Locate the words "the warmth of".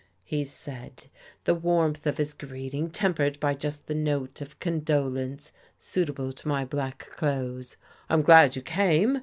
1.43-2.17